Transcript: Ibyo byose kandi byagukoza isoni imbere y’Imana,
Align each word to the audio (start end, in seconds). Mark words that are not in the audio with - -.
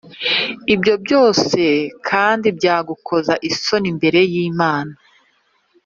Ibyo 0.73 0.93
byose 1.03 1.61
kandi 2.09 2.47
byagukoza 2.57 3.33
isoni 3.49 3.87
imbere 3.93 4.19
y’Imana, 4.33 4.93